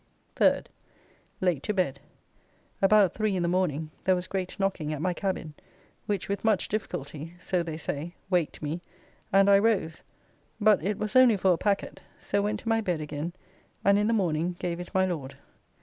3d. 0.35 0.65
Late 1.41 1.61
to 1.61 1.75
bed. 1.75 1.99
About 2.81 3.13
three 3.13 3.35
in 3.35 3.43
the 3.43 3.47
morning 3.47 3.91
there 4.05 4.15
was 4.15 4.25
great 4.25 4.59
knocking 4.59 4.91
at 4.91 4.99
my 4.99 5.13
cabin, 5.13 5.53
which 6.07 6.27
with 6.27 6.43
much 6.43 6.67
difficulty 6.67 7.35
(so 7.37 7.61
they 7.61 7.77
say) 7.77 8.15
waked 8.27 8.63
me, 8.63 8.81
and 9.31 9.47
I 9.47 9.59
rose, 9.59 10.01
but 10.59 10.83
it 10.83 10.97
was 10.97 11.15
only 11.15 11.37
for 11.37 11.53
a 11.53 11.57
packet, 11.59 12.01
so 12.19 12.41
went 12.41 12.61
to 12.61 12.67
my 12.67 12.81
bed 12.81 12.99
again, 12.99 13.33
and 13.85 13.99
in 13.99 14.07
the 14.07 14.11
morning 14.13 14.55
gave 14.57 14.79
it 14.79 14.89
my 14.91 15.05
Lord. 15.05 15.37